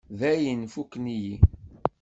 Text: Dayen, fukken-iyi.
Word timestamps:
Dayen, 0.19 0.61
fukken-iyi. 0.73 1.35